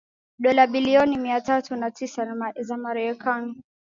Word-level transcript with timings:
dola 0.39 0.67
bilioni 0.67 1.17
mia 1.17 1.41
tatu 1.41 1.75
na 1.75 1.91
tisa 1.91 2.53
za 2.59 2.77
marekani 2.77 3.63